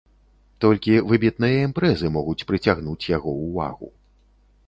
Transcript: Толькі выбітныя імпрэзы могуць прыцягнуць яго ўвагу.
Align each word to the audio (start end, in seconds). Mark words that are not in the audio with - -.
Толькі 0.63 0.95
выбітныя 1.09 1.59
імпрэзы 1.67 2.07
могуць 2.17 2.45
прыцягнуць 2.51 3.09
яго 3.17 3.35
ўвагу. 3.45 3.87